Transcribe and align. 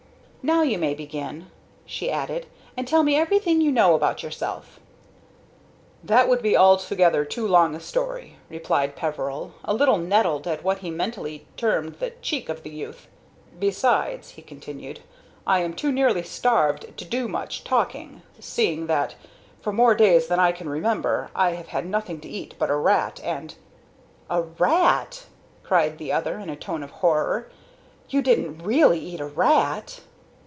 "Now 0.43 0.63
you 0.63 0.79
may 0.79 0.95
begin," 0.95 1.51
she 1.85 2.09
added, 2.09 2.47
"and 2.75 2.87
tell 2.87 3.03
me 3.03 3.15
everything 3.15 3.61
you 3.61 3.71
know 3.71 3.93
about 3.93 4.23
yourself." 4.23 4.79
"That 6.03 6.27
would 6.27 6.41
be 6.41 6.57
altogether 6.57 7.23
too 7.25 7.47
long 7.47 7.75
a 7.75 7.79
story," 7.79 8.37
replied 8.49 8.95
Peveril, 8.95 9.53
a 9.63 9.75
little 9.75 9.99
nettled 9.99 10.47
at 10.47 10.63
what 10.63 10.79
he 10.79 10.89
mentally 10.89 11.45
termed 11.57 11.99
the 11.99 12.13
cheek 12.23 12.49
of 12.49 12.63
the 12.63 12.71
youth. 12.71 13.07
"Besides," 13.59 14.31
he 14.31 14.41
continued, 14.41 15.01
"I 15.45 15.59
am 15.59 15.75
too 15.75 15.91
nearly 15.91 16.23
starved 16.23 16.97
to 16.97 17.05
do 17.05 17.27
much 17.27 17.63
talking, 17.63 18.23
seeing 18.39 18.87
that, 18.87 19.13
for 19.61 19.71
more 19.71 19.93
days 19.93 20.25
than 20.25 20.39
I 20.39 20.51
can 20.53 20.67
remember, 20.67 21.29
I 21.35 21.51
have 21.51 21.67
had 21.67 21.85
nothing 21.85 22.19
to 22.21 22.27
eat 22.27 22.55
but 22.57 22.71
a 22.71 22.75
rat, 22.75 23.19
and" 23.23 23.53
"A 24.27 24.41
rat!" 24.41 25.27
cried 25.61 25.99
the 25.99 26.11
other, 26.11 26.39
in 26.39 26.49
a 26.49 26.55
tone 26.55 26.81
of 26.81 26.89
horror. 26.89 27.47
"You 28.09 28.23
didn't 28.23 28.63
really 28.63 28.97
eat 28.99 29.19
a 29.19 29.27
rat?" 29.27 29.99